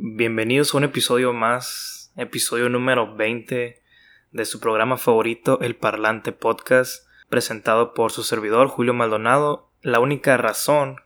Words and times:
Bienvenidos 0.00 0.72
a 0.72 0.76
un 0.76 0.84
episodio 0.84 1.32
más, 1.32 2.12
episodio 2.14 2.68
número 2.68 3.16
20 3.16 3.82
de 4.30 4.44
su 4.44 4.60
programa 4.60 4.96
favorito, 4.96 5.58
El 5.60 5.74
Parlante 5.74 6.30
Podcast, 6.30 7.08
presentado 7.28 7.94
por 7.94 8.12
su 8.12 8.22
servidor 8.22 8.68
Julio 8.68 8.94
Maldonado. 8.94 9.72
La 9.82 9.98
única 9.98 10.36
razón, 10.36 11.00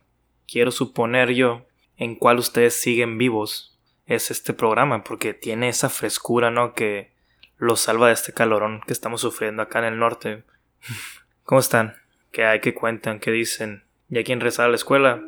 quiero 0.47 0.69
suponer 0.69 1.33
yo, 1.33 1.65
en 1.97 2.13
cual 2.13 2.37
ustedes 2.37 2.75
siguen 2.75 3.17
vivos 3.17 3.79
es 4.05 4.29
este 4.29 4.53
programa, 4.53 5.03
porque 5.03 5.33
tiene 5.33 5.69
esa 5.69 5.89
frescura, 5.89 6.51
¿no? 6.51 6.75
Que 6.75 7.15
los 7.57 7.79
salva 7.79 8.09
de 8.09 8.13
este 8.13 8.31
calorón 8.31 8.81
que 8.85 8.93
estamos 8.93 9.21
sufriendo 9.21 9.63
acá 9.63 9.79
en 9.79 9.85
el 9.85 9.97
norte. 9.97 10.43
¿Cómo 11.45 11.57
están? 11.57 11.95
¿Qué 12.31 12.45
hay? 12.45 12.59
¿Qué 12.59 12.75
cuentan? 12.75 13.19
¿Qué 13.19 13.31
dicen? 13.31 13.85
¿Ya 14.09 14.23
quieren 14.23 14.41
rezar 14.41 14.67
a 14.67 14.69
la 14.69 14.75
escuela? 14.75 15.19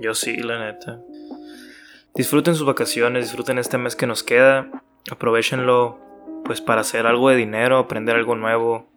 Yo 0.00 0.14
sí, 0.14 0.38
la 0.38 0.58
neta. 0.58 1.02
Disfruten 2.14 2.54
sus 2.54 2.66
vacaciones, 2.66 3.24
disfruten 3.24 3.58
este 3.58 3.78
mes 3.78 3.94
que 3.94 4.06
nos 4.06 4.22
queda, 4.24 4.68
aprovechenlo 5.10 5.98
pues 6.44 6.60
para 6.60 6.80
hacer 6.80 7.06
algo 7.06 7.30
de 7.30 7.36
dinero, 7.36 7.78
aprender 7.78 8.16
algo 8.16 8.34
nuevo 8.34 8.88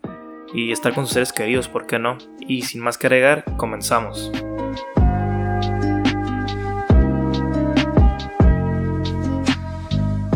y 0.53 0.71
estar 0.71 0.93
con 0.93 1.05
sus 1.05 1.13
seres 1.13 1.31
queridos, 1.31 1.67
¿por 1.67 1.85
qué 1.85 1.99
no? 1.99 2.17
Y 2.39 2.63
sin 2.63 2.81
más 2.81 2.97
que 2.97 3.07
agregar, 3.07 3.45
comenzamos. 3.57 4.31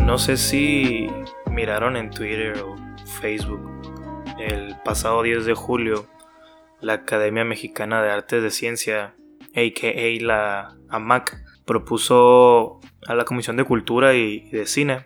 No 0.05 0.17
sé 0.19 0.37
si 0.37 1.09
miraron 1.49 1.97
en 1.97 2.11
Twitter 2.11 2.59
o 2.59 2.75
Facebook 3.19 3.61
el 4.39 4.75
pasado 4.85 5.23
10 5.23 5.45
de 5.45 5.53
julio 5.55 6.07
la 6.79 6.93
Academia 6.93 7.43
Mexicana 7.43 8.03
de 8.03 8.11
Artes 8.11 8.43
de 8.43 8.51
Ciencia, 8.51 9.15
aka 9.55 9.87
la 10.21 10.77
AMAC, 10.89 11.41
propuso 11.67 12.79
a 13.05 13.13
la 13.13 13.25
Comisión 13.25 13.57
de 13.57 13.65
Cultura 13.65 14.15
y 14.15 14.49
de 14.49 14.65
Cine 14.65 15.05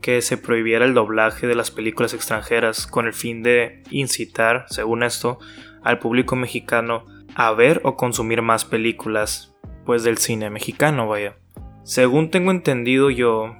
que 0.00 0.20
se 0.20 0.36
prohibiera 0.36 0.84
el 0.84 0.92
doblaje 0.92 1.46
de 1.46 1.54
las 1.54 1.70
películas 1.70 2.12
extranjeras 2.12 2.86
con 2.86 3.06
el 3.06 3.14
fin 3.14 3.42
de 3.42 3.82
incitar, 3.90 4.66
según 4.68 5.02
esto, 5.02 5.38
al 5.82 5.98
público 5.98 6.36
mexicano 6.36 7.06
a 7.34 7.52
ver 7.52 7.80
o 7.84 7.96
consumir 7.96 8.42
más 8.42 8.64
películas, 8.64 9.56
pues 9.86 10.02
del 10.04 10.18
cine 10.18 10.50
mexicano, 10.50 11.08
vaya. 11.08 11.36
Según 11.84 12.30
tengo 12.30 12.50
entendido 12.50 13.08
yo, 13.08 13.56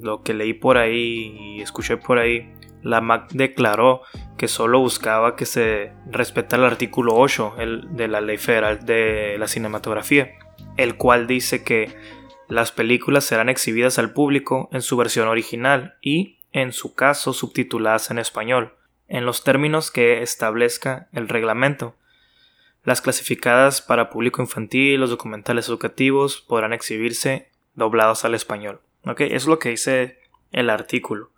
lo 0.00 0.22
que 0.22 0.32
leí 0.32 0.54
por 0.54 0.78
ahí 0.78 1.36
y 1.38 1.60
escuché 1.60 1.98
por 1.98 2.18
ahí, 2.18 2.52
la 2.82 3.02
MAC 3.02 3.32
declaró 3.32 4.00
que 4.38 4.48
solo 4.48 4.80
buscaba 4.80 5.36
que 5.36 5.44
se 5.44 5.92
respetara 6.10 6.64
el 6.64 6.72
artículo 6.72 7.14
8 7.16 7.54
de 7.90 8.08
la 8.08 8.22
Ley 8.22 8.38
Federal 8.38 8.84
de 8.86 9.36
la 9.38 9.46
Cinematografía 9.46 10.30
el 10.76 10.96
cual 10.96 11.26
dice 11.26 11.62
que 11.62 11.96
las 12.48 12.72
películas 12.72 13.24
serán 13.24 13.48
exhibidas 13.48 13.98
al 13.98 14.12
público 14.12 14.68
en 14.72 14.82
su 14.82 14.96
versión 14.96 15.28
original 15.28 15.96
y, 16.00 16.38
en 16.52 16.72
su 16.72 16.94
caso, 16.94 17.32
subtituladas 17.32 18.10
en 18.10 18.18
español, 18.18 18.74
en 19.08 19.26
los 19.26 19.42
términos 19.42 19.90
que 19.90 20.22
establezca 20.22 21.08
el 21.12 21.28
reglamento. 21.28 21.96
Las 22.84 23.00
clasificadas 23.00 23.82
para 23.82 24.10
público 24.10 24.42
infantil, 24.42 25.00
los 25.00 25.10
documentales 25.10 25.68
educativos 25.68 26.40
podrán 26.40 26.72
exhibirse 26.72 27.50
doblados 27.74 28.24
al 28.24 28.34
español. 28.34 28.80
¿Ok? 29.04 29.22
Eso 29.22 29.34
es 29.34 29.46
lo 29.46 29.58
que 29.58 29.70
dice 29.70 30.20
el 30.52 30.70
artículo. 30.70 31.30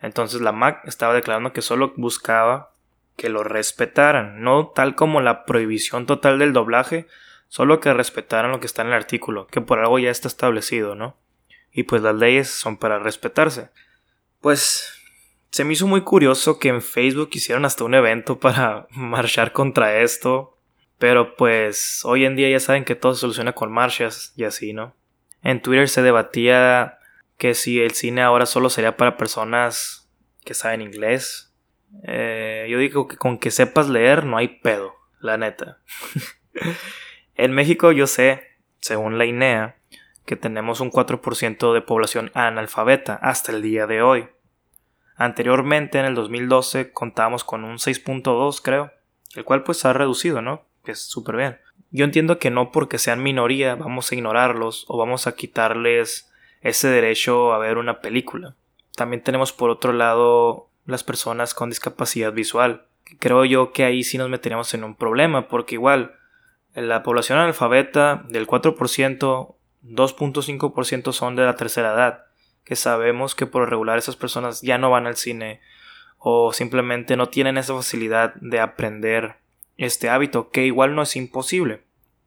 Entonces 0.00 0.40
la 0.40 0.52
MAC 0.52 0.86
estaba 0.86 1.14
declarando 1.14 1.52
que 1.52 1.62
solo 1.62 1.92
buscaba 1.96 2.72
que 3.16 3.28
lo 3.28 3.42
respetaran, 3.42 4.42
no 4.42 4.68
tal 4.68 4.94
como 4.94 5.20
la 5.20 5.44
prohibición 5.44 6.06
total 6.06 6.38
del 6.38 6.52
doblaje, 6.52 7.06
Solo 7.48 7.80
que 7.80 7.92
respetaran 7.94 8.50
lo 8.50 8.60
que 8.60 8.66
está 8.66 8.82
en 8.82 8.88
el 8.88 8.94
artículo, 8.94 9.46
que 9.46 9.60
por 9.60 9.78
algo 9.78 9.98
ya 9.98 10.10
está 10.10 10.28
establecido, 10.28 10.94
¿no? 10.94 11.16
Y 11.72 11.84
pues 11.84 12.02
las 12.02 12.14
leyes 12.14 12.48
son 12.48 12.76
para 12.76 12.98
respetarse. 12.98 13.70
Pues 14.40 14.92
se 15.50 15.64
me 15.64 15.72
hizo 15.72 15.86
muy 15.86 16.02
curioso 16.02 16.58
que 16.58 16.68
en 16.68 16.82
Facebook 16.82 17.30
hicieron 17.32 17.64
hasta 17.64 17.84
un 17.84 17.94
evento 17.94 18.38
para 18.40 18.86
marchar 18.90 19.52
contra 19.52 20.00
esto. 20.00 20.56
Pero 20.98 21.36
pues 21.36 22.00
hoy 22.04 22.24
en 22.24 22.34
día 22.34 22.50
ya 22.50 22.60
saben 22.60 22.84
que 22.84 22.96
todo 22.96 23.14
se 23.14 23.20
soluciona 23.20 23.54
con 23.54 23.70
marchas 23.70 24.32
y 24.36 24.44
así, 24.44 24.72
¿no? 24.72 24.94
En 25.42 25.62
Twitter 25.62 25.88
se 25.88 26.02
debatía 26.02 26.98
que 27.36 27.54
si 27.54 27.80
el 27.80 27.92
cine 27.92 28.22
ahora 28.22 28.46
solo 28.46 28.68
sería 28.68 28.96
para 28.96 29.16
personas 29.16 30.10
que 30.44 30.54
saben 30.54 30.82
inglés. 30.82 31.54
Eh, 32.02 32.66
yo 32.68 32.78
digo 32.78 33.06
que 33.06 33.16
con 33.16 33.38
que 33.38 33.52
sepas 33.52 33.88
leer 33.88 34.24
no 34.24 34.36
hay 34.36 34.48
pedo, 34.48 34.94
la 35.20 35.36
neta. 35.36 35.78
En 37.38 37.52
México 37.52 37.92
yo 37.92 38.08
sé, 38.08 38.42
según 38.80 39.16
la 39.16 39.24
INEA, 39.24 39.76
que 40.26 40.34
tenemos 40.34 40.80
un 40.80 40.90
4% 40.90 41.72
de 41.72 41.80
población 41.80 42.32
analfabeta 42.34 43.14
hasta 43.14 43.52
el 43.52 43.62
día 43.62 43.86
de 43.86 44.02
hoy. 44.02 44.26
Anteriormente, 45.14 46.00
en 46.00 46.06
el 46.06 46.16
2012, 46.16 46.90
contábamos 46.90 47.44
con 47.44 47.62
un 47.62 47.76
6.2, 47.76 48.60
creo, 48.60 48.90
el 49.36 49.44
cual 49.44 49.62
pues 49.62 49.84
ha 49.84 49.92
reducido, 49.92 50.42
¿no? 50.42 50.64
Que 50.82 50.90
es 50.92 51.00
súper 51.00 51.36
bien. 51.36 51.58
Yo 51.92 52.04
entiendo 52.04 52.40
que 52.40 52.50
no 52.50 52.72
porque 52.72 52.98
sean 52.98 53.22
minoría 53.22 53.76
vamos 53.76 54.10
a 54.10 54.16
ignorarlos 54.16 54.84
o 54.88 54.98
vamos 54.98 55.28
a 55.28 55.36
quitarles 55.36 56.32
ese 56.60 56.88
derecho 56.88 57.52
a 57.52 57.58
ver 57.58 57.78
una 57.78 58.00
película. 58.00 58.56
También 58.96 59.22
tenemos 59.22 59.52
por 59.52 59.70
otro 59.70 59.92
lado 59.92 60.70
las 60.86 61.04
personas 61.04 61.54
con 61.54 61.70
discapacidad 61.70 62.32
visual. 62.32 62.86
Creo 63.20 63.44
yo 63.44 63.70
que 63.70 63.84
ahí 63.84 64.02
sí 64.02 64.18
nos 64.18 64.28
meteríamos 64.28 64.74
en 64.74 64.82
un 64.82 64.96
problema 64.96 65.46
porque 65.46 65.76
igual 65.76 66.18
la 66.80 67.02
población 67.02 67.38
analfabeta 67.38 68.24
del 68.28 68.46
4%, 68.46 69.54
2.5% 69.84 71.12
son 71.12 71.36
de 71.36 71.44
la 71.44 71.56
tercera 71.56 71.94
edad, 71.94 72.26
que 72.64 72.76
sabemos 72.76 73.34
que 73.34 73.46
por 73.46 73.68
regular 73.68 73.98
esas 73.98 74.16
personas 74.16 74.60
ya 74.60 74.78
no 74.78 74.90
van 74.90 75.06
al 75.06 75.16
cine 75.16 75.60
o 76.18 76.52
simplemente 76.52 77.16
no 77.16 77.28
tienen 77.28 77.58
esa 77.58 77.74
facilidad 77.74 78.34
de 78.34 78.60
aprender 78.60 79.36
este 79.76 80.10
hábito, 80.10 80.50
que 80.50 80.66
igual 80.66 80.94
no 80.94 81.02
es 81.02 81.16
imposible, 81.16 81.82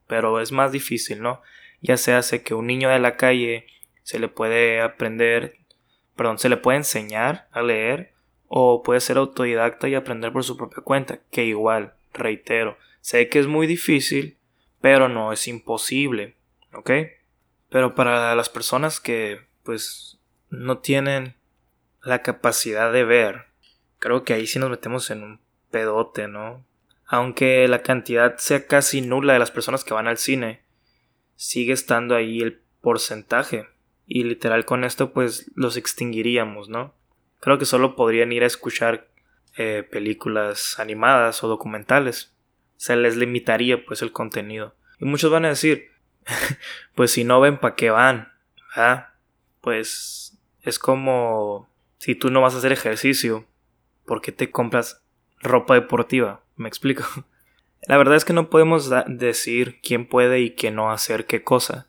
pero 0.07 0.39
es 0.39 0.51
más 0.51 0.71
difícil, 0.71 1.21
¿no? 1.21 1.41
Ya 1.81 1.97
se 1.97 2.13
hace 2.13 2.41
que 2.41 2.53
un 2.53 2.67
niño 2.67 2.89
de 2.89 2.99
la 2.99 3.17
calle 3.17 3.67
se 4.03 4.19
le 4.19 4.29
puede 4.29 4.81
aprender, 4.81 5.57
perdón, 6.15 6.39
se 6.39 6.49
le 6.49 6.57
puede 6.57 6.77
enseñar 6.77 7.47
a 7.51 7.61
leer 7.61 8.13
o 8.47 8.83
puede 8.83 9.01
ser 9.01 9.17
autodidacta 9.17 9.87
y 9.89 9.95
aprender 9.95 10.31
por 10.31 10.43
su 10.43 10.57
propia 10.57 10.83
cuenta, 10.83 11.19
que 11.29 11.45
igual, 11.45 11.93
reitero, 12.13 12.77
sé 13.01 13.29
que 13.29 13.39
es 13.39 13.47
muy 13.47 13.67
difícil, 13.67 14.37
pero 14.81 15.07
no 15.07 15.31
es 15.31 15.47
imposible, 15.47 16.35
¿ok? 16.73 16.91
Pero 17.69 17.95
para 17.95 18.35
las 18.35 18.49
personas 18.49 18.99
que 18.99 19.47
pues 19.63 20.19
no 20.49 20.79
tienen 20.79 21.35
la 22.03 22.23
capacidad 22.23 22.91
de 22.91 23.05
ver, 23.05 23.45
creo 23.99 24.23
que 24.23 24.33
ahí 24.33 24.47
sí 24.47 24.59
nos 24.59 24.71
metemos 24.71 25.09
en 25.11 25.23
un 25.23 25.39
pedote, 25.69 26.27
¿no? 26.27 26.65
Aunque 27.05 27.67
la 27.67 27.83
cantidad 27.83 28.37
sea 28.37 28.65
casi 28.65 29.01
nula 29.01 29.33
de 29.33 29.39
las 29.39 29.51
personas 29.51 29.83
que 29.83 29.93
van 29.93 30.07
al 30.07 30.17
cine, 30.17 30.63
sigue 31.35 31.73
estando 31.73 32.15
ahí 32.15 32.41
el 32.41 32.61
porcentaje. 32.81 33.67
Y 34.07 34.23
literal 34.23 34.65
con 34.65 34.83
esto 34.83 35.13
pues 35.13 35.51
los 35.55 35.77
extinguiríamos, 35.77 36.69
¿no? 36.69 36.93
Creo 37.39 37.57
que 37.57 37.65
solo 37.65 37.95
podrían 37.95 38.31
ir 38.31 38.43
a 38.43 38.47
escuchar 38.47 39.07
eh, 39.57 39.87
películas 39.89 40.79
animadas 40.79 41.43
o 41.43 41.47
documentales 41.47 42.33
se 42.81 42.95
les 42.95 43.15
limitaría 43.15 43.85
pues 43.85 44.01
el 44.01 44.11
contenido. 44.11 44.73
Y 44.97 45.05
muchos 45.05 45.29
van 45.31 45.45
a 45.45 45.49
decir, 45.49 45.91
pues 46.95 47.11
si 47.11 47.23
no 47.23 47.39
ven, 47.39 47.59
¿para 47.59 47.75
qué 47.75 47.91
van? 47.91 48.33
¿Ah? 48.75 49.13
Pues 49.61 50.35
es 50.63 50.79
como 50.79 51.69
si 51.99 52.15
tú 52.15 52.31
no 52.31 52.41
vas 52.41 52.55
a 52.55 52.57
hacer 52.57 52.71
ejercicio, 52.71 53.45
¿por 54.03 54.23
qué 54.23 54.31
te 54.31 54.49
compras 54.49 55.03
ropa 55.41 55.75
deportiva? 55.75 56.43
¿Me 56.55 56.67
explico? 56.67 57.03
La 57.83 57.97
verdad 57.97 58.15
es 58.15 58.25
que 58.25 58.33
no 58.33 58.49
podemos 58.49 58.89
decir 59.05 59.79
quién 59.83 60.09
puede 60.09 60.39
y 60.39 60.55
quién 60.55 60.73
no 60.73 60.89
hacer 60.89 61.27
qué 61.27 61.43
cosa. 61.43 61.87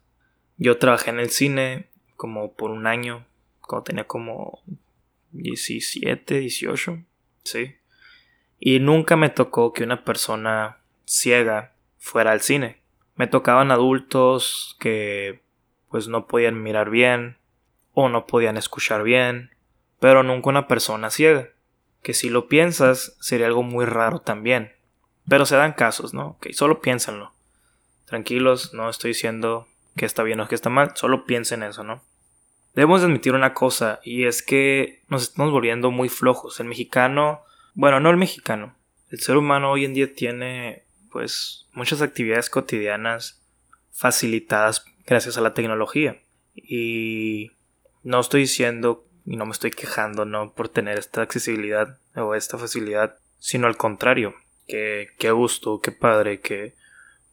Yo 0.58 0.76
trabajé 0.76 1.08
en 1.08 1.20
el 1.20 1.30
cine 1.30 1.88
como 2.16 2.52
por 2.52 2.70
un 2.70 2.86
año, 2.86 3.24
cuando 3.62 3.84
tenía 3.84 4.06
como 4.06 4.62
17, 5.30 6.38
18, 6.38 7.02
sí. 7.44 7.76
Y 8.60 8.78
nunca 8.78 9.16
me 9.16 9.30
tocó 9.30 9.72
que 9.72 9.84
una 9.84 10.04
persona 10.04 10.81
ciega 11.12 11.74
fuera 11.98 12.32
al 12.32 12.40
cine. 12.40 12.80
Me 13.16 13.26
tocaban 13.26 13.70
adultos 13.70 14.76
que 14.80 15.42
pues 15.90 16.08
no 16.08 16.26
podían 16.26 16.62
mirar 16.62 16.88
bien 16.88 17.36
o 17.92 18.08
no 18.08 18.26
podían 18.26 18.56
escuchar 18.56 19.02
bien, 19.02 19.50
pero 20.00 20.22
nunca 20.22 20.48
una 20.48 20.66
persona 20.66 21.10
ciega, 21.10 21.50
que 22.02 22.14
si 22.14 22.30
lo 22.30 22.48
piensas 22.48 23.16
sería 23.20 23.46
algo 23.46 23.62
muy 23.62 23.84
raro 23.84 24.20
también. 24.20 24.72
Pero 25.28 25.44
se 25.44 25.56
dan 25.56 25.74
casos, 25.74 26.14
¿no? 26.14 26.38
Que 26.40 26.54
solo 26.54 26.80
piénsenlo. 26.80 27.32
Tranquilos, 28.06 28.72
no 28.72 28.88
estoy 28.88 29.10
diciendo 29.10 29.68
que 29.96 30.06
está 30.06 30.22
bien 30.22 30.40
o 30.40 30.48
que 30.48 30.54
está 30.54 30.70
mal, 30.70 30.92
solo 30.96 31.26
piensen 31.26 31.62
eso, 31.62 31.84
¿no? 31.84 32.02
Debemos 32.74 33.02
admitir 33.02 33.34
una 33.34 33.52
cosa, 33.52 34.00
y 34.02 34.24
es 34.24 34.42
que 34.42 35.02
nos 35.08 35.22
estamos 35.24 35.52
volviendo 35.52 35.90
muy 35.90 36.08
flojos. 36.08 36.58
El 36.58 36.68
mexicano, 36.68 37.42
bueno, 37.74 38.00
no 38.00 38.08
el 38.08 38.16
mexicano, 38.16 38.74
el 39.10 39.20
ser 39.20 39.36
humano 39.36 39.70
hoy 39.70 39.84
en 39.84 39.92
día 39.92 40.12
tiene 40.14 40.84
pues 41.12 41.66
muchas 41.72 42.02
actividades 42.02 42.50
cotidianas 42.50 43.40
facilitadas 43.90 44.84
gracias 45.06 45.36
a 45.36 45.42
la 45.42 45.54
tecnología. 45.54 46.20
Y 46.54 47.52
No 48.02 48.18
estoy 48.20 48.42
diciendo 48.42 49.06
y 49.24 49.36
no 49.36 49.46
me 49.46 49.52
estoy 49.52 49.70
quejando, 49.70 50.24
¿no? 50.24 50.52
Por 50.52 50.68
tener 50.68 50.98
esta 50.98 51.22
accesibilidad 51.22 51.98
o 52.16 52.34
esta 52.34 52.58
facilidad, 52.58 53.16
sino 53.38 53.68
al 53.68 53.76
contrario, 53.76 54.34
que 54.66 55.08
qué 55.18 55.30
gusto, 55.30 55.80
qué 55.80 55.92
padre 55.92 56.40
que 56.40 56.74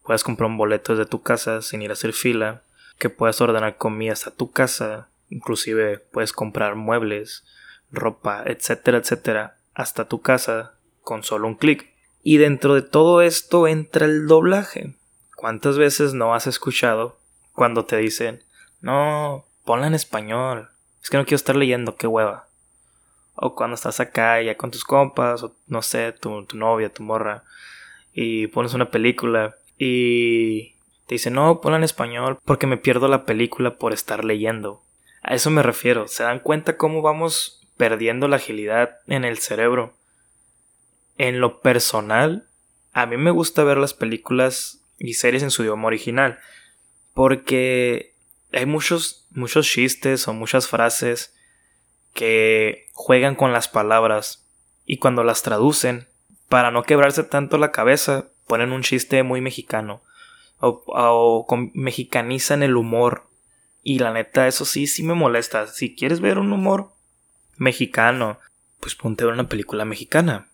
puedas 0.04 0.24
comprar 0.24 0.50
un 0.50 0.58
boleto 0.58 0.96
desde 0.96 1.10
tu 1.10 1.22
casa 1.22 1.62
sin 1.62 1.82
ir 1.82 1.90
a 1.90 1.94
hacer 1.94 2.14
fila, 2.14 2.64
que 3.00 3.10
puedas 3.10 3.42
ordenar 3.42 3.78
comida 3.78 4.14
hasta 4.14 4.32
tu 4.32 4.52
casa, 4.52 5.10
inclusive 5.30 6.00
puedes 6.00 6.34
comprar 6.34 6.76
muebles, 6.76 7.46
ropa, 7.92 8.44
etcétera, 8.46 9.00
etcétera, 9.00 9.58
hasta 9.74 10.08
tu 10.08 10.22
casa 10.22 10.76
con 11.02 11.24
solo 11.24 11.48
un 11.48 11.56
clic. 11.56 11.90
Y 12.22 12.38
dentro 12.38 12.76
de 12.76 12.82
todo 12.82 13.22
esto 13.22 13.68
entra 13.68 14.06
el 14.06 14.28
doblaje. 14.28 14.96
¿Cuántas 15.36 15.78
veces 15.78 16.14
no 16.14 16.34
has 16.34 16.48
escuchado 16.48 17.18
cuando 17.54 17.86
te 17.86 17.98
dicen, 17.98 18.44
no, 18.82 19.46
ponla 19.64 19.88
en 19.88 19.94
español, 19.94 20.70
es 21.02 21.10
que 21.10 21.18
no 21.18 21.24
quiero 21.24 21.38
estar 21.38 21.56
leyendo, 21.56 21.96
qué 21.96 22.08
hueva? 22.08 22.48
O 23.36 23.56
cuando 23.56 23.76
estás 23.76 24.00
acá 24.00 24.42
ya 24.42 24.58
con 24.58 24.72
tus 24.72 24.84
compas, 24.84 25.44
o 25.44 25.56
no 25.68 25.82
sé, 25.82 26.12
tu, 26.12 26.46
tu 26.46 26.58
novia, 26.58 26.94
tu 26.94 27.04
morra, 27.04 27.44
y 28.14 28.48
pones 28.48 28.74
una 28.74 28.92
película 28.92 29.56
y 29.78 30.74
te 31.08 31.16
dicen, 31.16 31.34
no, 31.34 31.62
ponla 31.62 31.78
en 31.78 31.84
español 31.84 32.38
porque 32.44 32.68
me 32.68 32.78
pierdo 32.78 33.08
la 33.08 33.26
película 33.26 33.78
por 33.78 33.94
estar 33.94 34.26
leyendo. 34.26 34.82
A 35.22 35.36
eso 35.36 35.50
me 35.50 35.64
refiero, 35.64 36.08
¿se 36.08 36.24
dan 36.24 36.40
cuenta 36.40 36.78
cómo 36.78 37.02
vamos 37.02 37.66
perdiendo 37.78 38.28
la 38.28 38.36
agilidad 38.38 38.98
en 39.08 39.24
el 39.24 39.38
cerebro? 39.38 39.94
En 41.20 41.42
lo 41.42 41.60
personal, 41.60 42.48
a 42.94 43.06
mí 43.06 43.18
me 43.18 43.32
gusta 43.32 43.66
ver 43.66 43.78
las 43.78 43.94
películas 43.94 44.80
y 44.98 45.16
series 45.16 45.44
en 45.44 45.52
su 45.52 45.64
idioma 45.64 45.88
original, 45.88 46.40
porque 47.14 48.16
hay 48.54 48.66
muchos, 48.66 49.28
muchos 49.32 49.68
chistes 49.68 50.30
o 50.30 50.34
muchas 50.34 50.70
frases 50.70 51.36
que 52.14 52.88
juegan 52.94 53.36
con 53.36 53.52
las 53.52 53.68
palabras 53.68 54.48
y 54.86 54.96
cuando 54.96 55.26
las 55.26 55.42
traducen, 55.42 56.08
para 56.48 56.72
no 56.72 56.84
quebrarse 56.84 57.24
tanto 57.24 57.58
la 57.58 57.74
cabeza, 57.74 58.30
ponen 58.48 58.72
un 58.72 58.82
chiste 58.82 59.22
muy 59.22 59.42
mexicano 59.42 60.02
o, 60.62 60.84
o 60.88 61.46
mexicanizan 61.74 62.64
el 62.64 62.78
humor 62.78 63.28
y 63.84 64.00
la 64.00 64.14
neta 64.14 64.48
eso 64.48 64.64
sí, 64.64 64.88
sí 64.88 65.04
me 65.04 65.16
molesta. 65.16 65.68
Si 65.68 65.96
quieres 65.96 66.22
ver 66.22 66.38
un 66.38 66.54
humor 66.54 66.94
mexicano, 67.58 68.40
pues 68.80 68.96
ponte 68.96 69.24
a 69.24 69.28
ver 69.28 69.34
una 69.34 69.50
película 69.50 69.84
mexicana. 69.84 70.49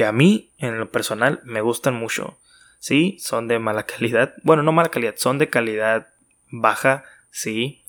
Que 0.00 0.06
a 0.06 0.12
mí, 0.12 0.50
en 0.56 0.78
lo 0.78 0.90
personal, 0.90 1.42
me 1.44 1.60
gustan 1.60 1.92
mucho. 1.92 2.38
Sí, 2.78 3.18
son 3.20 3.48
de 3.48 3.58
mala 3.58 3.82
calidad. 3.86 4.32
Bueno, 4.44 4.62
no 4.62 4.72
mala 4.72 4.88
calidad, 4.88 5.16
son 5.18 5.36
de 5.36 5.50
calidad 5.50 6.08
baja, 6.50 7.04
sí. 7.30 7.84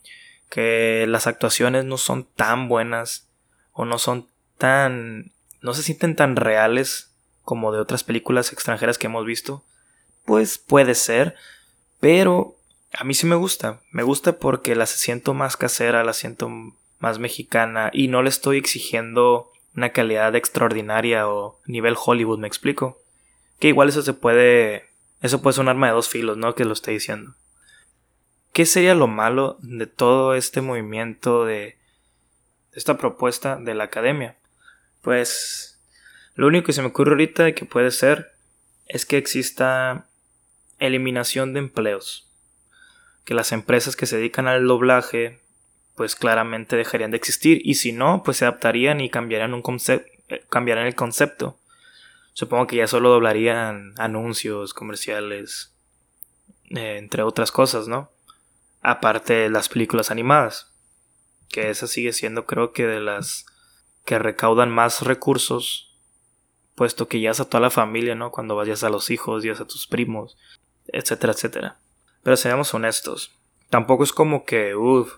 Que 0.49 1.05
las 1.07 1.25
actuaciones 1.25 1.85
no 1.85 1.97
son 1.97 2.25
tan 2.25 2.67
buenas 2.67 3.29
o 3.71 3.85
no 3.85 3.97
son 3.97 4.27
tan... 4.57 5.31
no 5.61 5.73
se 5.73 5.83
sienten 5.83 6.17
tan 6.17 6.35
reales 6.35 7.15
como 7.43 7.71
de 7.71 7.79
otras 7.79 8.03
películas 8.03 8.51
extranjeras 8.51 8.97
que 8.97 9.07
hemos 9.07 9.25
visto. 9.25 9.63
Pues 10.25 10.57
puede 10.57 10.95
ser, 10.95 11.37
pero 12.01 12.57
a 12.91 13.05
mí 13.05 13.13
sí 13.13 13.25
me 13.25 13.37
gusta. 13.37 13.79
Me 13.89 14.03
gusta 14.03 14.37
porque 14.37 14.75
la 14.75 14.85
siento 14.85 15.33
más 15.33 15.55
casera, 15.55 16.03
la 16.03 16.11
siento 16.11 16.49
más 16.99 17.19
mexicana 17.19 17.89
y 17.93 18.09
no 18.09 18.21
le 18.21 18.27
estoy 18.27 18.57
exigiendo 18.57 19.49
una 19.75 19.91
calidad 19.91 20.35
extraordinaria 20.35 21.27
o 21.27 21.59
nivel 21.65 21.95
Hollywood, 21.97 22.39
me 22.39 22.47
explico. 22.47 23.01
Que 23.59 23.69
igual 23.69 23.89
eso 23.89 24.01
se 24.01 24.13
puede. 24.13 24.89
Eso 25.21 25.41
puede 25.41 25.53
ser 25.53 25.63
un 25.63 25.69
arma 25.69 25.87
de 25.87 25.93
dos 25.93 26.09
filos, 26.09 26.37
¿no? 26.37 26.55
Que 26.55 26.65
lo 26.65 26.73
estoy 26.73 26.95
diciendo. 26.95 27.35
¿Qué 28.53 28.65
sería 28.65 28.95
lo 28.95 29.07
malo 29.07 29.57
de 29.61 29.87
todo 29.87 30.33
este 30.35 30.61
movimiento 30.61 31.45
de 31.45 31.77
esta 32.73 32.97
propuesta 32.97 33.55
de 33.55 33.75
la 33.75 33.85
academia? 33.85 34.35
Pues 35.01 35.79
lo 36.35 36.47
único 36.47 36.65
que 36.65 36.73
se 36.73 36.81
me 36.81 36.89
ocurre 36.89 37.11
ahorita 37.11 37.53
que 37.53 37.65
puede 37.65 37.91
ser 37.91 38.31
es 38.87 39.05
que 39.05 39.17
exista 39.17 40.07
eliminación 40.79 41.53
de 41.53 41.59
empleos. 41.59 42.27
Que 43.23 43.33
las 43.33 43.51
empresas 43.51 43.95
que 43.95 44.05
se 44.05 44.17
dedican 44.17 44.47
al 44.47 44.67
doblaje 44.67 45.39
pues 45.95 46.15
claramente 46.15 46.75
dejarían 46.75 47.11
de 47.11 47.17
existir 47.17 47.61
y 47.63 47.75
si 47.75 47.91
no, 47.91 48.23
pues 48.23 48.37
se 48.37 48.45
adaptarían 48.45 49.01
y 49.01 49.09
cambiarían, 49.09 49.53
un 49.53 49.63
eh, 49.87 50.45
cambiarían 50.49 50.87
el 50.87 50.95
concepto. 50.95 51.57
Supongo 52.33 52.67
que 52.67 52.77
ya 52.77 52.87
solo 52.87 53.09
doblarían 53.09 53.93
anuncios, 53.97 54.73
comerciales, 54.73 55.75
eh, 56.69 56.97
entre 56.97 57.23
otras 57.23 57.51
cosas, 57.51 57.87
¿no? 57.87 58.09
Aparte 58.81 59.33
de 59.33 59.49
las 59.49 59.69
películas 59.69 60.11
animadas, 60.11 60.73
que 61.49 61.69
esa 61.69 61.87
sigue 61.87 62.13
siendo 62.13 62.45
creo 62.45 62.71
que 62.71 62.87
de 62.87 63.01
las 63.01 63.45
que 64.05 64.17
recaudan 64.17 64.71
más 64.71 65.01
recursos, 65.01 65.93
puesto 66.75 67.07
que 67.07 67.19
ya 67.19 67.31
es 67.31 67.39
a 67.39 67.49
toda 67.49 67.61
la 67.61 67.69
familia, 67.69 68.15
¿no? 68.15 68.31
Cuando 68.31 68.55
vayas 68.55 68.83
a 68.83 68.89
los 68.89 69.11
hijos, 69.11 69.43
ya 69.43 69.51
a 69.51 69.67
tus 69.67 69.85
primos, 69.85 70.37
etcétera, 70.87 71.33
etcétera. 71.33 71.79
Pero 72.23 72.37
seamos 72.37 72.73
honestos, 72.73 73.35
tampoco 73.69 74.03
es 74.03 74.13
como 74.13 74.45
que, 74.45 74.75
uff, 74.75 75.15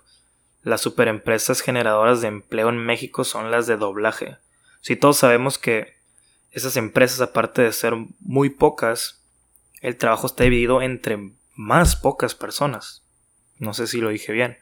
las 0.63 0.81
superempresas 0.81 1.61
generadoras 1.61 2.21
de 2.21 2.29
empleo 2.29 2.69
en 2.69 2.77
México 2.77 3.23
son 3.23 3.51
las 3.51 3.67
de 3.67 3.77
doblaje. 3.77 4.37
Si 4.81 4.95
todos 4.95 5.17
sabemos 5.17 5.57
que 5.57 5.95
esas 6.51 6.77
empresas, 6.77 7.21
aparte 7.21 7.61
de 7.61 7.73
ser 7.73 7.93
muy 8.19 8.49
pocas, 8.49 9.21
el 9.81 9.97
trabajo 9.97 10.27
está 10.27 10.45
dividido 10.45 10.81
entre 10.81 11.33
más 11.55 11.95
pocas 11.95 12.35
personas. 12.35 13.03
No 13.59 13.73
sé 13.73 13.87
si 13.87 13.99
lo 13.99 14.09
dije 14.09 14.31
bien. 14.31 14.57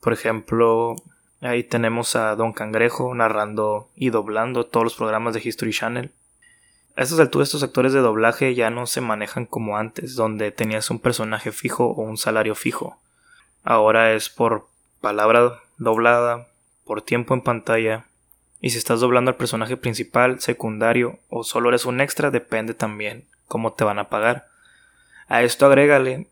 Por 0.00 0.12
ejemplo, 0.12 0.96
ahí 1.40 1.64
tenemos 1.64 2.14
a 2.14 2.34
Don 2.36 2.52
Cangrejo 2.52 3.14
narrando 3.14 3.90
y 3.96 4.10
doblando 4.10 4.66
todos 4.66 4.84
los 4.84 4.94
programas 4.94 5.34
de 5.34 5.40
History 5.42 5.72
Channel. 5.72 6.12
A 6.94 7.02
estas 7.02 7.20
alturas 7.20 7.48
estos 7.48 7.62
actores 7.62 7.92
de 7.92 8.00
doblaje 8.00 8.54
ya 8.54 8.70
no 8.70 8.86
se 8.86 9.00
manejan 9.00 9.46
como 9.46 9.78
antes, 9.78 10.14
donde 10.14 10.50
tenías 10.52 10.90
un 10.90 10.98
personaje 10.98 11.50
fijo 11.50 11.86
o 11.86 12.02
un 12.02 12.18
salario 12.18 12.54
fijo. 12.54 12.98
Ahora 13.64 14.12
es 14.12 14.28
por 14.28 14.68
palabra 15.02 15.60
doblada, 15.76 16.48
por 16.86 17.02
tiempo 17.02 17.34
en 17.34 17.42
pantalla, 17.42 18.06
y 18.62 18.70
si 18.70 18.78
estás 18.78 19.00
doblando 19.00 19.30
al 19.30 19.36
personaje 19.36 19.76
principal, 19.76 20.40
secundario 20.40 21.18
o 21.28 21.44
solo 21.44 21.68
eres 21.68 21.84
un 21.84 22.00
extra, 22.00 22.30
depende 22.30 22.72
también 22.72 23.26
cómo 23.46 23.74
te 23.74 23.84
van 23.84 23.98
a 23.98 24.08
pagar. 24.08 24.46
A 25.28 25.42
esto 25.42 25.66
agrégale 25.66 26.28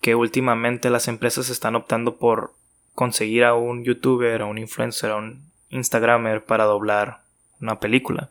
que 0.00 0.14
últimamente 0.14 0.90
las 0.90 1.08
empresas 1.08 1.48
están 1.48 1.74
optando 1.74 2.16
por 2.18 2.52
conseguir 2.94 3.44
a 3.44 3.54
un 3.54 3.82
youtuber, 3.82 4.42
a 4.42 4.46
un 4.46 4.58
influencer, 4.58 5.10
a 5.10 5.16
un 5.16 5.50
instagramer 5.70 6.44
para 6.44 6.64
doblar 6.64 7.22
una 7.60 7.80
película. 7.80 8.30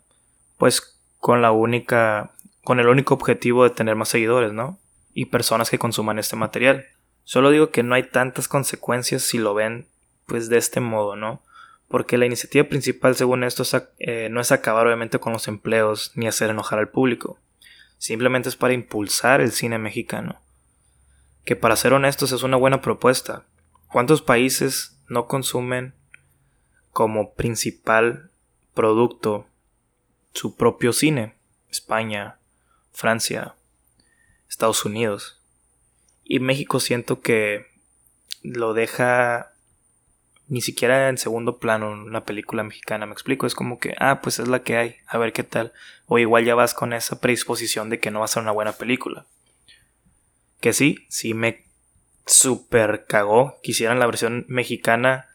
Pues 0.57 0.99
con 1.17 1.41
la 1.41 1.51
única 1.51 2.31
con 2.63 2.79
el 2.79 2.87
único 2.87 3.13
objetivo 3.13 3.63
de 3.63 3.71
tener 3.71 3.95
más 3.95 4.09
seguidores, 4.09 4.53
¿no? 4.53 4.77
Y 5.13 5.25
personas 5.25 5.69
que 5.69 5.79
consuman 5.79 6.19
este 6.19 6.35
material. 6.35 6.85
Solo 7.23 7.51
digo 7.51 7.69
que 7.69 7.83
no 7.83 7.95
hay 7.95 8.03
tantas 8.03 8.47
consecuencias 8.47 9.23
si 9.23 9.37
lo 9.37 9.53
ven 9.53 9.87
pues 10.25 10.49
de 10.49 10.57
este 10.57 10.79
modo, 10.79 11.15
¿no? 11.15 11.41
Porque 11.87 12.17
la 12.17 12.25
iniciativa 12.25 12.67
principal, 12.67 13.15
según 13.15 13.43
esto, 13.43 13.63
eh, 13.99 14.27
no 14.31 14.41
es 14.41 14.51
acabar 14.51 14.87
obviamente 14.87 15.19
con 15.19 15.33
los 15.33 15.47
empleos 15.47 16.11
ni 16.15 16.27
hacer 16.27 16.49
enojar 16.49 16.79
al 16.79 16.89
público. 16.89 17.37
Simplemente 17.97 18.49
es 18.49 18.55
para 18.55 18.73
impulsar 18.73 19.41
el 19.41 19.51
cine 19.51 19.77
mexicano. 19.77 20.41
Que 21.45 21.55
para 21.55 21.75
ser 21.75 21.93
honestos 21.93 22.31
es 22.31 22.43
una 22.43 22.57
buena 22.57 22.81
propuesta. 22.81 23.45
¿Cuántos 23.87 24.21
países 24.21 24.97
no 25.07 25.27
consumen 25.27 25.93
como 26.91 27.33
principal 27.33 28.31
producto 28.73 29.45
su 30.33 30.55
propio 30.55 30.93
cine? 30.93 31.35
España, 31.69 32.37
Francia, 32.91 33.55
Estados 34.49 34.83
Unidos. 34.85 35.42
Y 36.23 36.39
México 36.39 36.79
siento 36.79 37.21
que 37.21 37.67
lo 38.41 38.73
deja 38.73 39.53
ni 40.47 40.61
siquiera 40.61 41.09
en 41.09 41.17
segundo 41.17 41.57
plano 41.57 41.91
una 41.91 42.25
película 42.25 42.63
mexicana, 42.63 43.05
me 43.05 43.13
explico, 43.13 43.47
es 43.47 43.55
como 43.55 43.79
que, 43.79 43.95
ah, 43.99 44.21
pues 44.21 44.39
es 44.39 44.47
la 44.47 44.61
que 44.61 44.77
hay, 44.77 44.95
a 45.07 45.17
ver 45.17 45.33
qué 45.33 45.43
tal. 45.43 45.73
O 46.05 46.19
igual 46.19 46.45
ya 46.45 46.53
vas 46.53 46.73
con 46.73 46.93
esa 46.93 47.19
predisposición 47.19 47.89
de 47.89 47.99
que 47.99 48.11
no 48.11 48.19
va 48.19 48.25
a 48.25 48.29
ser 48.29 48.43
una 48.43 48.51
buena 48.51 48.73
película. 48.73 49.25
Que 50.59 50.73
sí, 50.73 51.05
sí 51.09 51.33
me 51.33 51.65
super 52.25 53.05
cagó. 53.07 53.59
Quisieran 53.63 53.99
la 53.99 54.05
versión 54.05 54.45
mexicana 54.47 55.27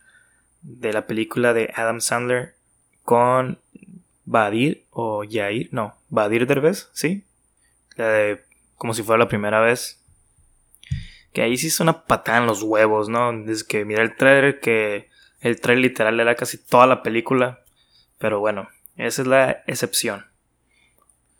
de 0.63 0.93
la 0.93 1.07
película 1.07 1.53
de 1.53 1.73
Adam 1.75 2.01
Sandler 2.01 2.55
con 3.03 3.61
Badir 4.25 4.85
o 4.91 5.25
Yair, 5.25 5.69
no, 5.73 5.97
Badir 6.11 6.47
Derbez, 6.47 6.91
sí. 6.93 7.25
como 8.77 8.95
si 8.95 9.03
fuera 9.03 9.19
la 9.19 9.29
primera 9.29 9.61
vez 9.61 9.98
que 11.39 11.45
ahí 11.45 11.57
sí 11.57 11.69
es 11.69 11.79
una 11.79 12.03
patada 12.03 12.39
en 12.39 12.47
los 12.47 12.65
huevos, 12.65 13.09
¿no? 13.09 13.33
Desde 13.33 13.65
que 13.65 13.85
mira 13.85 14.03
el 14.03 14.17
trailer, 14.17 14.59
que 14.59 15.09
el 15.41 15.61
trailer 15.61 15.85
literal 15.85 16.19
era 16.19 16.35
casi 16.35 16.59
toda 16.59 16.89
la 16.89 17.05
película. 17.05 17.61
Pero 18.19 18.41
bueno, 18.41 18.69
esa 18.97 19.23
es 19.23 19.29
la 19.29 19.63
excepción. 19.69 20.27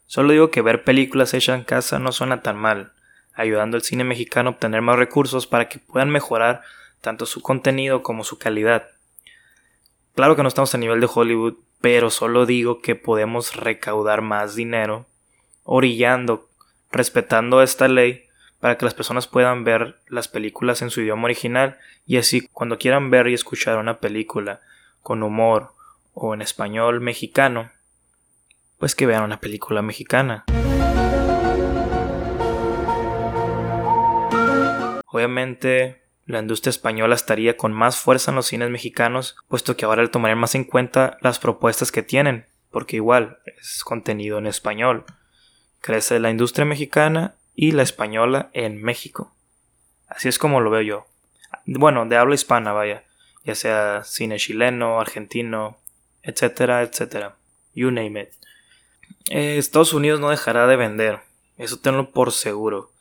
Solo 0.07 0.31
digo 0.35 0.53
que 0.53 0.63
ver 0.63 0.85
películas 0.85 1.35
hechas 1.35 1.59
en 1.59 1.65
casa 1.65 1.99
no 1.99 2.13
suena 2.13 2.43
tan 2.43 2.57
mal, 2.57 2.93
ayudando 3.35 3.77
al 3.77 3.83
cine 3.83 4.05
mexicano 4.05 4.51
a 4.51 4.53
obtener 4.53 4.83
más 4.83 4.97
recursos 4.97 5.49
para 5.49 5.69
que 5.69 5.81
puedan 5.81 6.11
mejorar 6.11 6.63
tanto 7.01 7.27
su 7.27 7.43
contenido 7.43 8.05
como 8.05 8.23
su 8.23 8.39
calidad. 8.39 8.87
Claro 10.15 10.37
que 10.37 10.43
no 10.43 10.49
estamos 10.49 10.73
a 10.77 10.79
nivel 10.79 11.01
de 11.01 11.09
Hollywood, 11.13 11.55
pero 11.81 12.11
solo 12.11 12.47
digo 12.47 12.83
que 12.83 12.95
podemos 12.95 13.57
recaudar 13.57 14.23
más 14.23 14.55
dinero 14.55 15.07
orillando, 15.65 16.49
respetando 16.93 17.63
esta 17.63 17.89
ley 17.89 18.28
para 18.61 18.77
que 18.77 18.85
las 18.85 18.95
personas 18.95 19.27
puedan 19.27 19.65
ver 19.65 19.99
las 20.09 20.29
películas 20.29 20.83
en 20.83 20.91
su 20.91 21.01
idioma 21.01 21.25
original 21.25 21.79
y 22.07 22.17
así 22.17 22.49
cuando 22.53 22.79
quieran 22.79 23.11
ver 23.11 23.29
y 23.29 23.35
escuchar 23.35 23.79
una 23.79 24.01
película 24.01 24.61
con 25.03 25.23
humor 25.23 25.73
o 26.13 26.35
en 26.35 26.43
español 26.43 27.01
mexicano, 27.01 27.71
pues 28.79 28.95
que 28.95 29.07
vean 29.07 29.23
una 29.23 29.41
película 29.41 29.83
mexicana. 29.83 30.45
Obviamente, 35.07 36.03
la 36.27 36.41
industria 36.41 36.71
española 36.71 37.15
estaría 37.15 37.57
con 37.57 37.73
más 37.73 37.97
fuerza 37.97 38.31
en 38.31 38.37
los 38.37 38.47
cines 38.47 38.71
mexicanos, 38.71 39.37
puesto 39.49 39.77
que 39.77 39.85
ahora 39.85 40.03
le 40.03 40.09
tomarían 40.09 40.39
más 40.39 40.55
en 40.55 40.65
cuenta 40.65 41.17
las 41.23 41.39
propuestas 41.39 41.91
que 41.91 42.03
tienen, 42.03 42.47
porque 42.71 42.97
igual 42.97 43.39
es 43.47 43.83
contenido 43.85 44.39
en 44.39 44.47
español. 44.47 45.05
Crece 45.81 46.19
la 46.19 46.31
industria 46.31 46.67
mexicana 46.67 47.37
y 47.61 47.73
la 47.73 47.83
española 47.83 48.51
en 48.53 48.81
México. 48.81 49.35
Así 50.07 50.29
es 50.29 50.39
como 50.39 50.61
lo 50.61 50.71
veo 50.71 50.83
yo. 50.83 51.07
Bueno, 51.67 52.07
de 52.07 52.17
habla 52.17 52.37
hispana, 52.37 52.73
vaya. 52.73 53.03
Ya 53.43 53.57
sea 53.57 54.05
cine 54.05 54.37
chileno, 54.37 55.01
argentino, 55.01 55.77
etcétera, 56.23 56.83
etcétera. 56.83 57.35
You 57.75 57.91
name 57.91 58.21
it. 58.21 58.29
Eh, 59.31 59.59
Estados 59.59 59.93
Unidos 59.93 60.21
no 60.21 60.31
dejará 60.31 60.69
de 60.69 60.77
vender. 60.77 61.19
Eso 61.57 61.81
tenlo 61.81 62.13
por 62.13 62.31
seguro. 62.31 62.93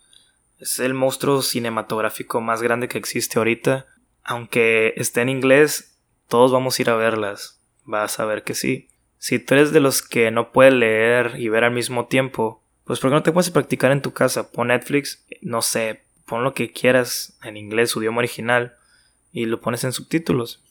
Es 0.57 0.79
el 0.79 0.95
monstruo 0.95 1.43
cinematográfico 1.43 2.41
más 2.41 2.63
grande 2.63 2.87
que 2.87 2.97
existe 2.97 3.37
ahorita. 3.37 3.85
Aunque 4.23 4.95
esté 4.97 5.21
en 5.21 5.29
inglés, 5.29 5.99
todos 6.27 6.51
vamos 6.51 6.79
a 6.79 6.81
ir 6.81 6.89
a 6.89 6.95
verlas. 6.95 7.61
Vas 7.83 8.19
a 8.19 8.25
ver 8.25 8.41
que 8.41 8.55
sí. 8.55 8.89
Si 9.19 9.37
tú 9.37 9.53
eres 9.53 9.71
de 9.71 9.81
los 9.81 10.01
que 10.01 10.31
no 10.31 10.51
puede 10.51 10.71
leer 10.71 11.35
y 11.37 11.47
ver 11.47 11.63
al 11.63 11.73
mismo 11.73 12.07
tiempo, 12.07 12.63
pues 12.87 13.01
¿por 13.01 13.09
qué 13.09 13.15
no 13.15 13.23
te 13.23 13.33
puedes 13.33 13.51
practicar 13.51 13.91
en 13.91 14.01
tu 14.01 14.13
casa? 14.13 14.49
Pon 14.49 14.69
Netflix, 14.69 15.25
no 15.41 15.61
sé, 15.61 16.05
pon 16.25 16.45
lo 16.45 16.53
que 16.53 16.71
quieras 16.71 17.37
en 17.43 17.57
inglés, 17.57 17.91
su 17.91 18.01
idioma 18.01 18.19
original, 18.19 18.77
y 19.33 19.45
lo 19.45 19.59
pones 19.59 19.83
en 19.83 19.91
subtítulos. 19.91 20.63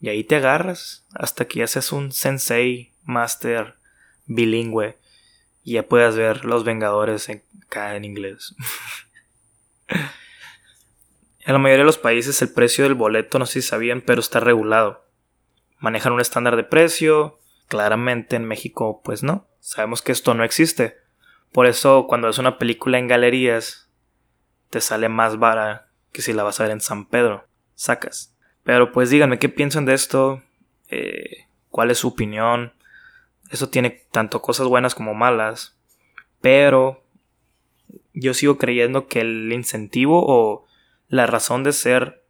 Y 0.00 0.08
ahí 0.08 0.24
te 0.24 0.36
agarras 0.36 1.06
hasta 1.14 1.44
que 1.44 1.60
ya 1.60 1.68
seas 1.68 1.92
un 1.92 2.10
sensei, 2.10 2.92
master, 3.04 3.76
bilingüe, 4.26 4.98
y 5.62 5.74
ya 5.74 5.84
puedas 5.84 6.16
ver 6.16 6.44
Los 6.44 6.64
Vengadores 6.64 7.28
en, 7.28 7.44
acá 7.64 7.94
en 7.94 8.04
inglés. 8.04 8.56
en 9.86 11.52
la 11.52 11.58
mayoría 11.58 11.84
de 11.84 11.86
los 11.86 11.98
países 11.98 12.42
el 12.42 12.50
precio 12.50 12.82
del 12.82 12.94
boleto, 12.94 13.38
no 13.38 13.46
sé 13.46 13.62
si 13.62 13.68
sabían, 13.68 14.00
pero 14.00 14.20
está 14.20 14.40
regulado. 14.40 15.06
Manejan 15.78 16.12
un 16.12 16.20
estándar 16.20 16.56
de 16.56 16.64
precio, 16.64 17.38
claramente 17.68 18.34
en 18.34 18.46
México 18.46 19.00
pues 19.04 19.22
no, 19.22 19.46
sabemos 19.60 20.02
que 20.02 20.10
esto 20.10 20.34
no 20.34 20.42
existe. 20.42 21.01
Por 21.52 21.66
eso 21.66 22.06
cuando 22.08 22.28
ves 22.28 22.38
una 22.38 22.58
película 22.58 22.98
en 22.98 23.08
galerías, 23.08 23.90
te 24.70 24.80
sale 24.80 25.08
más 25.08 25.38
vara 25.38 25.88
que 26.12 26.22
si 26.22 26.32
la 26.32 26.42
vas 26.42 26.58
a 26.58 26.64
ver 26.64 26.72
en 26.72 26.80
San 26.80 27.06
Pedro. 27.06 27.46
Sacas. 27.74 28.34
Pero 28.64 28.92
pues 28.92 29.10
díganme 29.10 29.38
qué 29.38 29.48
piensan 29.48 29.84
de 29.84 29.94
esto, 29.94 30.42
eh, 30.88 31.46
cuál 31.68 31.90
es 31.90 31.98
su 31.98 32.08
opinión. 32.08 32.72
Eso 33.50 33.68
tiene 33.68 34.02
tanto 34.10 34.40
cosas 34.40 34.66
buenas 34.66 34.94
como 34.94 35.14
malas. 35.14 35.76
Pero 36.40 37.02
yo 38.14 38.34
sigo 38.34 38.58
creyendo 38.58 39.06
que 39.06 39.20
el 39.20 39.52
incentivo 39.52 40.24
o 40.26 40.66
la 41.08 41.26
razón 41.26 41.64
de 41.64 41.72
ser 41.72 42.22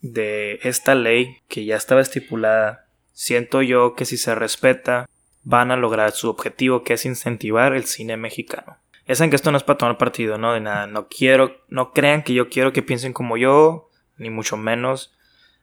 de 0.00 0.60
esta 0.62 0.94
ley 0.94 1.38
que 1.48 1.64
ya 1.64 1.76
estaba 1.76 2.00
estipulada, 2.00 2.86
siento 3.12 3.60
yo 3.60 3.94
que 3.94 4.06
si 4.06 4.16
se 4.16 4.34
respeta, 4.34 5.08
van 5.42 5.70
a 5.70 5.76
lograr 5.76 6.12
su 6.12 6.28
objetivo 6.28 6.82
que 6.82 6.94
es 6.94 7.06
incentivar 7.06 7.72
el 7.74 7.84
cine 7.84 8.16
mexicano. 8.16 8.78
Ya 9.06 9.14
saben 9.14 9.30
que 9.30 9.36
esto 9.36 9.50
no 9.50 9.56
es 9.56 9.64
para 9.64 9.78
tomar 9.78 9.98
partido, 9.98 10.38
¿no? 10.38 10.52
De 10.52 10.60
nada. 10.60 10.86
No 10.86 11.08
quiero, 11.08 11.64
no 11.68 11.92
crean 11.92 12.22
que 12.22 12.34
yo 12.34 12.48
quiero 12.48 12.72
que 12.72 12.82
piensen 12.82 13.12
como 13.12 13.36
yo, 13.36 13.90
ni 14.18 14.30
mucho 14.30 14.56
menos. 14.56 15.12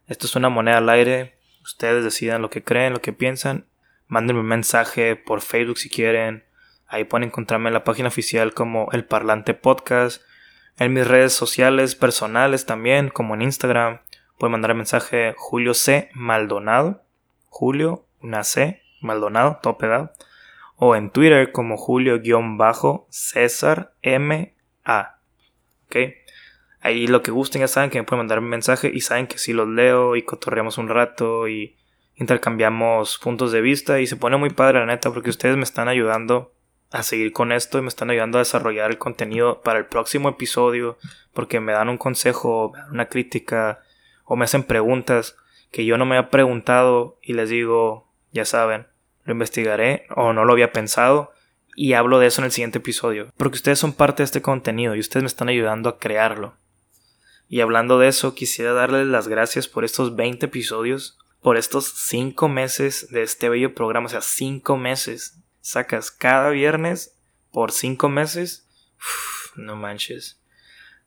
Esto 0.08 0.26
es 0.26 0.36
una 0.36 0.50
moneda 0.50 0.80
al 0.80 0.90
aire. 0.90 1.38
Ustedes 1.64 2.04
decidan 2.04 2.42
lo 2.42 2.50
que 2.50 2.64
creen, 2.64 2.94
lo 2.94 3.02
que 3.02 3.14
piensan. 3.14 3.68
Mándenme 4.08 4.42
un 4.42 4.48
mensaje 4.48 5.16
por 5.16 5.42
Facebook 5.42 5.78
si 5.78 5.90
quieren. 5.90 6.44
Ahí 6.88 7.04
pueden 7.04 7.28
encontrarme 7.28 7.70
en 7.70 7.74
la 7.74 7.84
página 7.84 8.08
oficial 8.08 8.54
como 8.54 8.90
El 8.92 9.06
Parlante 9.06 9.54
Podcast. 9.54 10.22
En 10.78 10.94
mis 10.94 11.08
redes 11.08 11.34
sociales 11.34 11.96
personales 11.96 12.66
también, 12.66 13.10
como 13.10 13.34
en 13.36 13.42
Instagram. 13.42 14.02
Pueden 14.38 14.52
mandar 14.52 14.72
el 14.72 14.78
mensaje 14.78 15.34
Julio 15.38 15.74
C. 15.74 16.10
Maldonado. 16.14 17.04
Julio, 17.46 18.06
una 18.22 18.44
C, 18.44 18.84
Maldonado, 19.02 19.60
todo 19.62 19.78
pegado. 19.78 20.12
O 20.76 20.96
en 20.96 21.10
Twitter 21.10 21.52
como 21.52 21.78
Julio-César 21.78 23.94
M-A. 24.02 25.20
¿Ok? 25.86 25.96
Ahí 26.82 27.08
lo 27.08 27.24
que 27.24 27.32
gusten 27.32 27.62
ya 27.62 27.68
saben 27.68 27.90
que 27.90 28.00
me 28.00 28.06
pueden 28.06 28.20
mandar 28.20 28.40
un 28.40 28.50
mensaje 28.50 28.92
y 28.94 29.02
saben 29.02 29.28
que 29.28 29.40
si 29.40 29.54
los 29.54 29.68
leo 29.68 30.16
y 30.16 30.22
cotorreamos 30.22 30.78
un 30.78 30.90
rato 30.90 31.48
y 31.48 31.76
intercambiamos 32.16 33.18
puntos 33.18 33.52
de 33.52 33.62
vista 33.62 34.00
y 34.00 34.08
se 34.08 34.16
pone 34.16 34.38
muy 34.38 34.50
padre 34.50 34.80
la 34.80 34.86
neta 34.86 35.12
porque 35.12 35.30
ustedes 35.30 35.58
me 35.58 35.64
están 35.64 35.88
ayudando 35.88 36.54
a 36.92 37.04
seguir 37.04 37.32
con 37.32 37.52
esto 37.52 37.78
y 37.78 37.82
me 37.82 37.90
están 37.90 38.10
ayudando 38.10 38.38
a 38.38 38.42
desarrollar 38.42 38.92
el 38.92 38.98
contenido 38.98 39.62
para 39.62 39.80
el 39.80 39.86
próximo 39.86 40.30
episodio 40.30 40.98
porque 41.34 41.60
me 41.60 41.74
dan 41.74 41.90
un 41.90 41.98
consejo, 41.98 42.74
una 42.92 43.08
crítica 43.08 43.82
o 44.24 44.36
me 44.36 44.46
hacen 44.46 44.64
preguntas 44.64 45.36
que 45.72 45.86
yo 45.86 45.98
no 45.98 46.06
me 46.06 46.18
he 46.18 46.24
preguntado 46.24 47.20
y 47.22 47.34
les 47.34 47.50
digo, 47.50 48.07
ya 48.38 48.46
saben, 48.46 48.88
lo 49.26 49.34
investigaré 49.34 50.08
o 50.16 50.32
no 50.32 50.46
lo 50.46 50.54
había 50.54 50.72
pensado 50.72 51.34
y 51.76 51.94
hablo 51.94 52.18
de 52.18 52.28
eso 52.28 52.42
en 52.42 52.46
el 52.46 52.52
siguiente 52.52 52.80
episodio. 52.80 53.32
Porque 53.38 53.58
ustedes 53.58 53.78
son 53.78 53.94
parte 53.94 54.24
de 54.24 54.26
este 54.26 54.42
contenido 54.42 54.96
y 54.96 55.00
ustedes 55.00 55.24
me 55.24 55.28
están 55.28 55.50
ayudando 55.50 55.90
a 55.90 56.00
crearlo. 56.00 56.56
Y 57.50 57.62
hablando 57.62 58.00
de 58.00 58.08
eso, 58.08 58.36
quisiera 58.36 58.74
darles 58.74 59.08
las 59.08 59.28
gracias 59.28 59.68
por 59.68 59.86
estos 59.86 60.16
20 60.16 60.48
episodios, 60.48 61.18
por 61.42 61.56
estos 61.56 61.94
5 62.08 62.50
meses 62.50 63.10
de 63.10 63.24
este 63.24 63.50
bello 63.50 63.76
programa, 63.76 64.08
o 64.08 64.10
sea, 64.10 64.22
5 64.22 64.76
meses. 64.78 65.40
Sacas 65.62 66.10
cada 66.12 66.50
viernes 66.50 67.18
por 67.52 67.72
5 67.72 68.10
meses. 68.10 68.68
no 69.56 69.76
manches. 69.76 70.42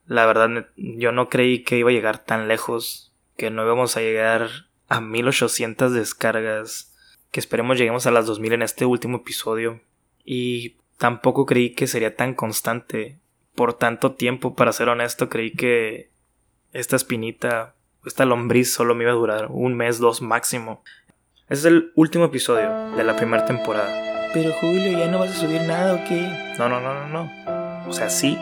La 0.07 0.27
verdad, 0.27 0.69
yo 0.77 1.13
no 1.13 1.29
creí 1.29 1.63
que 1.63 1.79
iba 1.79 1.91
a 1.91 1.93
llegar 1.93 2.25
tan 2.25 2.49
lejos, 2.49 3.13
que 3.37 3.51
no 3.51 3.65
íbamos 3.65 3.97
a 3.97 4.01
llegar 4.01 4.49
a 4.89 5.01
1800 5.01 5.93
descargas 5.93 6.90
que 7.31 7.41
esperemos 7.41 7.79
lleguemos 7.79 8.07
a 8.07 8.11
las 8.11 8.27
2000 8.27 8.55
en 8.55 8.63
este 8.63 8.85
último 8.85 9.19
episodio. 9.19 9.81
Y 10.25 10.77
tampoco 10.99 11.47
creí 11.47 11.75
que 11.75 11.87
sería 11.87 12.17
tan 12.17 12.35
constante 12.35 13.19
por 13.55 13.75
tanto 13.75 14.13
tiempo, 14.13 14.55
para 14.55 14.73
ser 14.73 14.89
honesto, 14.89 15.29
creí 15.29 15.53
que 15.53 16.11
esta 16.73 16.97
espinita, 16.97 17.75
esta 18.07 18.25
lombriz 18.25 18.73
solo 18.73 18.95
me 18.95 19.05
iba 19.05 19.13
a 19.13 19.17
durar 19.17 19.49
un 19.51 19.75
mes, 19.75 19.99
dos 19.99 20.23
máximo. 20.23 20.83
Este 21.43 21.55
es 21.55 21.65
el 21.67 21.93
último 21.95 22.27
episodio 22.27 22.91
de 22.97 23.05
la 23.05 23.17
primera 23.17 23.45
temporada. 23.45 24.31
Pero 24.33 24.53
Julio, 24.53 24.97
¿ya 24.97 25.09
no 25.09 25.19
vas 25.19 25.31
a 25.31 25.35
subir 25.35 25.61
nada 25.63 25.95
o 25.95 26.09
qué? 26.09 26.55
No, 26.59 26.69
no, 26.69 26.81
no, 26.81 26.95
no, 26.95 27.09
no. 27.09 27.89
O 27.89 27.93
sea, 27.93 28.09
sí, 28.09 28.39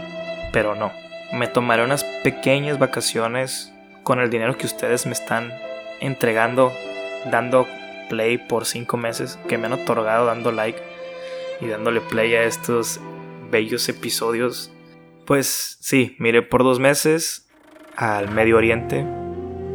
pero 0.53 0.75
no. 0.75 0.93
Me 1.33 1.49
tomaré 1.49 1.83
unas 1.83 2.05
pequeñas 2.23 2.79
vacaciones 2.79 3.73
con 4.03 4.21
el 4.21 4.31
dinero 4.31 4.57
que 4.57 4.67
ustedes 4.67 5.07
me 5.07 5.13
están 5.13 5.53
entregando, 6.01 6.73
dando 7.31 7.67
play 8.09 8.39
por 8.39 8.65
5 8.65 8.97
meses 8.97 9.39
que 9.49 9.59
me 9.59 9.67
han 9.67 9.73
otorgado 9.73 10.27
dando 10.27 10.53
like 10.53 10.81
y 11.61 11.67
dándole 11.67 12.01
play 12.01 12.35
a 12.35 12.45
estos 12.45 13.01
bellos 13.51 13.89
episodios. 13.89 14.73
Pues 15.27 15.77
sí, 15.81 16.17
miré 16.19 16.43
por 16.43 16.63
dos 16.63 16.79
meses 16.79 17.49
al 17.97 18.31
Medio 18.31 18.57
Oriente 18.57 19.05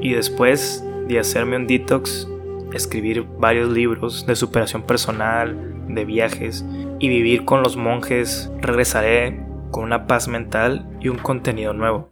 y 0.02 0.14
después 0.14 0.84
de 1.08 1.20
hacerme 1.20 1.58
un 1.58 1.68
detox, 1.68 2.28
escribir 2.74 3.24
varios 3.24 3.70
libros 3.70 4.26
de 4.26 4.36
superación 4.36 4.84
personal, 4.84 5.74
de 5.88 6.06
viajes 6.06 6.66
y 7.00 7.10
vivir 7.10 7.46
con 7.46 7.62
los 7.62 7.76
monjes, 7.76 8.50
regresaré 8.60 9.46
con 9.72 9.84
una 9.84 10.08
paz 10.08 10.28
mental 10.28 10.88
y 11.02 11.10
un 11.10 11.18
contenido 11.18 11.74
nuevo. 11.74 12.12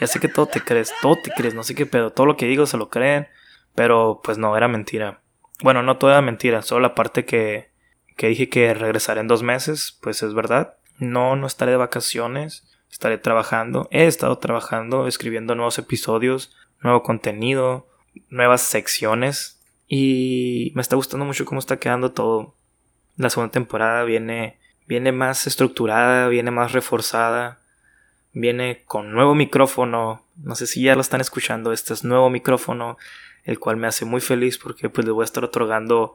Ya 0.00 0.06
sé 0.06 0.18
que 0.18 0.28
todo 0.28 0.46
te 0.46 0.62
crees, 0.62 0.92
todo 1.02 1.16
te 1.22 1.30
crees, 1.30 1.54
no 1.54 1.62
sé 1.62 1.74
qué 1.74 1.84
pedo, 1.84 2.10
todo 2.10 2.26
lo 2.26 2.36
que 2.36 2.46
digo 2.46 2.64
se 2.66 2.78
lo 2.78 2.88
creen. 2.88 3.28
Pero 3.80 4.20
pues 4.22 4.36
no, 4.36 4.58
era 4.58 4.68
mentira. 4.68 5.22
Bueno, 5.62 5.82
no 5.82 5.96
toda 5.96 6.20
mentira, 6.20 6.60
solo 6.60 6.82
la 6.82 6.94
parte 6.94 7.24
que, 7.24 7.70
que 8.14 8.26
dije 8.26 8.50
que 8.50 8.74
regresaré 8.74 9.22
en 9.22 9.26
dos 9.26 9.42
meses, 9.42 9.98
pues 10.02 10.22
es 10.22 10.34
verdad. 10.34 10.76
No, 10.98 11.34
no 11.34 11.46
estaré 11.46 11.70
de 11.70 11.78
vacaciones, 11.78 12.68
estaré 12.92 13.16
trabajando. 13.16 13.88
He 13.90 14.04
estado 14.04 14.36
trabajando, 14.36 15.06
escribiendo 15.06 15.54
nuevos 15.54 15.78
episodios, 15.78 16.54
nuevo 16.82 17.02
contenido, 17.02 17.88
nuevas 18.28 18.60
secciones. 18.60 19.62
Y 19.88 20.72
me 20.74 20.82
está 20.82 20.96
gustando 20.96 21.24
mucho 21.24 21.46
cómo 21.46 21.58
está 21.58 21.78
quedando 21.78 22.12
todo. 22.12 22.56
La 23.16 23.30
segunda 23.30 23.52
temporada 23.52 24.04
viene, 24.04 24.58
viene 24.88 25.10
más 25.10 25.46
estructurada, 25.46 26.28
viene 26.28 26.50
más 26.50 26.72
reforzada. 26.72 27.60
Viene 28.32 28.82
con 28.84 29.12
nuevo 29.12 29.34
micrófono. 29.34 30.24
No 30.36 30.54
sé 30.54 30.66
si 30.66 30.82
ya 30.82 30.94
lo 30.94 31.00
están 31.00 31.20
escuchando. 31.20 31.72
Este 31.72 31.94
es 31.94 32.04
nuevo 32.04 32.30
micrófono, 32.30 32.96
el 33.44 33.58
cual 33.58 33.76
me 33.76 33.86
hace 33.86 34.04
muy 34.04 34.20
feliz 34.20 34.58
porque 34.58 34.88
pues 34.88 35.06
le 35.06 35.12
voy 35.12 35.22
a 35.22 35.24
estar 35.24 35.44
otorgando 35.44 36.14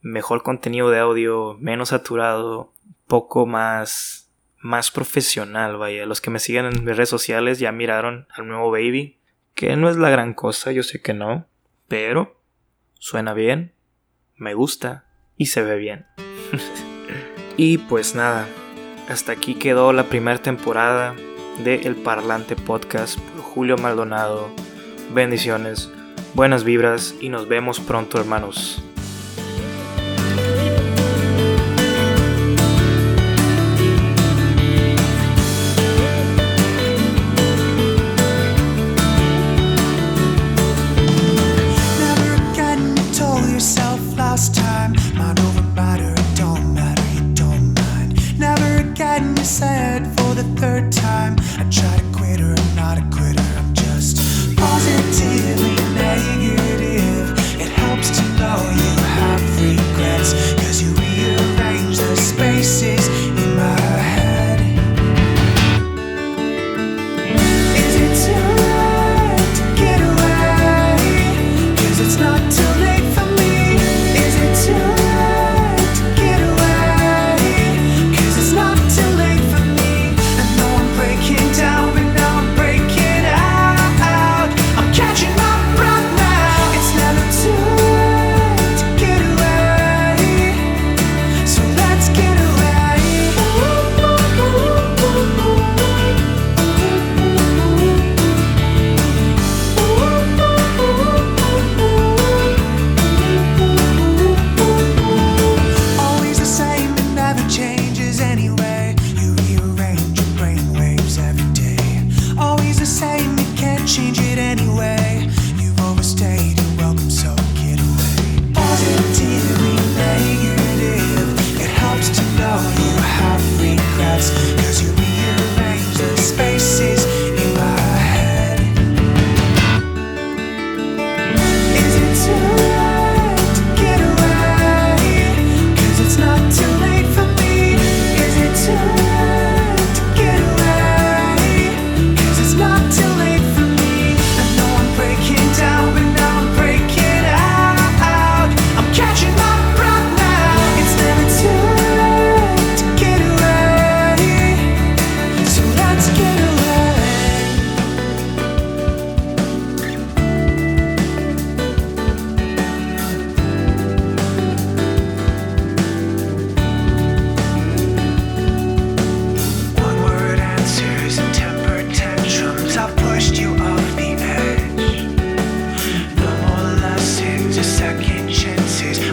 mejor 0.00 0.42
contenido 0.42 0.90
de 0.90 0.98
audio, 0.98 1.56
menos 1.60 1.90
saturado, 1.90 2.72
poco 3.06 3.46
más 3.46 4.22
más 4.62 4.92
profesional, 4.92 5.76
vaya. 5.76 6.06
Los 6.06 6.20
que 6.20 6.30
me 6.30 6.38
siguen 6.38 6.66
en 6.66 6.84
mis 6.84 6.96
redes 6.96 7.08
sociales 7.08 7.58
ya 7.58 7.72
miraron 7.72 8.26
al 8.30 8.46
nuevo 8.46 8.70
Baby, 8.70 9.18
que 9.54 9.76
no 9.76 9.90
es 9.90 9.96
la 9.96 10.08
gran 10.08 10.34
cosa, 10.34 10.72
yo 10.72 10.82
sé 10.82 11.02
que 11.02 11.12
no, 11.12 11.46
pero 11.88 12.40
suena 12.94 13.34
bien, 13.34 13.74
me 14.36 14.54
gusta 14.54 15.04
y 15.36 15.46
se 15.46 15.62
ve 15.62 15.76
bien. 15.76 16.06
y 17.56 17.78
pues 17.78 18.14
nada, 18.14 18.46
hasta 19.08 19.32
aquí 19.32 19.56
quedó 19.56 19.92
la 19.92 20.04
primera 20.04 20.38
temporada 20.38 21.16
de 21.58 21.76
El 21.76 21.96
Parlante 21.96 22.56
Podcast 22.56 23.18
por 23.18 23.42
Julio 23.42 23.76
Maldonado. 23.76 24.48
Bendiciones, 25.14 25.90
buenas 26.34 26.64
vibras 26.64 27.14
y 27.20 27.28
nos 27.28 27.48
vemos 27.48 27.80
pronto 27.80 28.18
hermanos. 28.18 28.82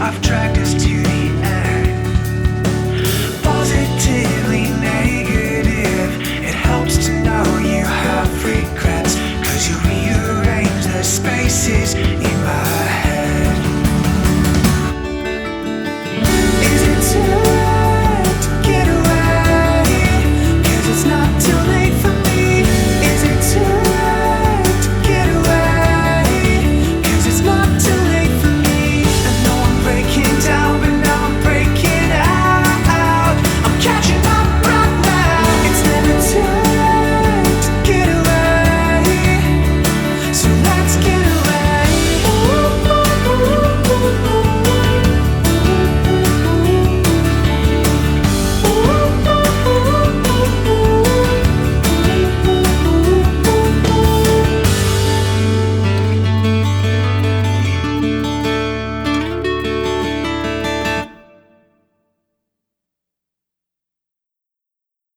I've 0.09 0.19
tracked 0.23 0.58